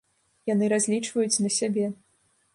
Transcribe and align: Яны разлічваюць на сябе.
Яны 0.51 0.69
разлічваюць 0.73 1.41
на 1.45 1.53
сябе. 1.61 1.85